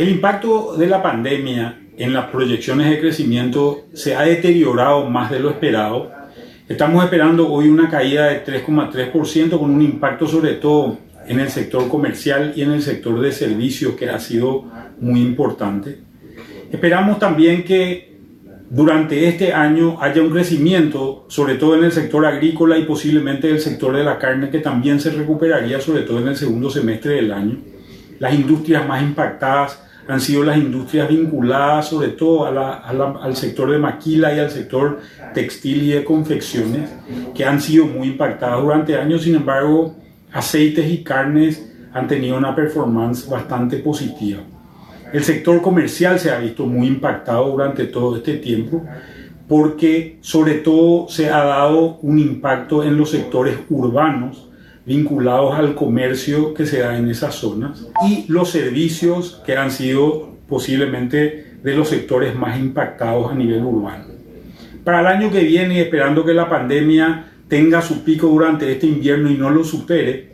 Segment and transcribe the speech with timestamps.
[0.00, 5.40] El impacto de la pandemia en las proyecciones de crecimiento se ha deteriorado más de
[5.40, 6.10] lo esperado.
[6.66, 11.86] Estamos esperando hoy una caída de 3,3% con un impacto sobre todo en el sector
[11.86, 14.64] comercial y en el sector de servicios que ha sido
[15.02, 15.98] muy importante.
[16.72, 18.16] Esperamos también que
[18.70, 23.60] durante este año haya un crecimiento, sobre todo en el sector agrícola y posiblemente el
[23.60, 27.32] sector de la carne, que también se recuperaría, sobre todo en el segundo semestre del
[27.32, 27.58] año.
[28.18, 34.34] Las industrias más impactadas han sido las industrias vinculadas sobre todo al sector de maquila
[34.34, 34.98] y al sector
[35.32, 36.90] textil y de confecciones,
[37.34, 39.22] que han sido muy impactadas durante años.
[39.22, 39.94] Sin embargo,
[40.32, 44.40] aceites y carnes han tenido una performance bastante positiva.
[45.12, 48.84] El sector comercial se ha visto muy impactado durante todo este tiempo
[49.48, 54.49] porque sobre todo se ha dado un impacto en los sectores urbanos
[54.86, 60.36] vinculados al comercio que se da en esas zonas y los servicios que han sido
[60.48, 64.06] posiblemente de los sectores más impactados a nivel urbano.
[64.84, 69.30] Para el año que viene, esperando que la pandemia tenga su pico durante este invierno
[69.30, 70.30] y no lo supere,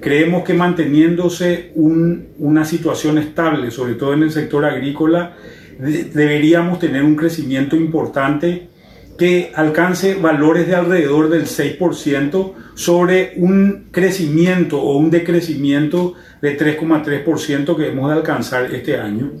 [0.00, 5.36] creemos que manteniéndose una situación estable, sobre todo en el sector agrícola,
[5.78, 8.68] deberíamos tener un crecimiento importante
[9.16, 17.76] que alcance valores de alrededor del 6% sobre un crecimiento o un decrecimiento de 3,3%
[17.76, 19.32] que hemos de alcanzar este año,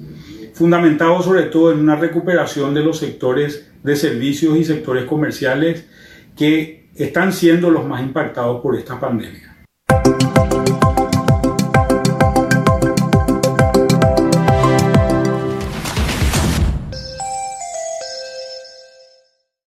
[0.54, 5.86] fundamentado sobre todo en una recuperación de los sectores de servicios y sectores comerciales
[6.36, 9.53] que están siendo los más impactados por esta pandemia.